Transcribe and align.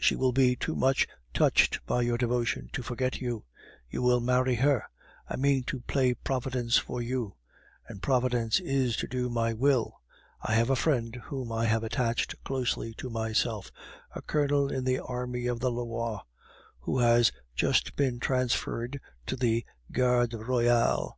She 0.00 0.16
will 0.16 0.32
be 0.32 0.56
too 0.56 0.74
much 0.74 1.06
touched 1.32 1.78
by 1.86 2.02
your 2.02 2.18
devotion 2.18 2.68
to 2.72 2.82
forget 2.82 3.20
you; 3.20 3.44
you 3.88 4.02
will 4.02 4.18
marry 4.18 4.56
her. 4.56 4.82
I 5.28 5.36
mean 5.36 5.62
to 5.66 5.78
play 5.82 6.12
Providence 6.14 6.76
for 6.76 7.00
you, 7.00 7.36
and 7.86 8.02
Providence 8.02 8.58
is 8.58 8.96
to 8.96 9.06
do 9.06 9.30
my 9.30 9.52
will. 9.52 10.00
I 10.42 10.54
have 10.54 10.70
a 10.70 10.74
friend 10.74 11.14
whom 11.26 11.52
I 11.52 11.66
have 11.66 11.84
attached 11.84 12.34
closely 12.42 12.94
to 12.94 13.08
myself, 13.08 13.70
a 14.12 14.22
colonel 14.22 14.72
in 14.72 14.82
the 14.82 14.98
Army 14.98 15.46
of 15.46 15.60
the 15.60 15.70
Loire, 15.70 16.22
who 16.80 16.98
has 16.98 17.30
just 17.54 17.94
been 17.94 18.18
transferred 18.18 18.98
into 19.20 19.36
the 19.36 19.64
garde 19.92 20.34
royale. 20.34 21.16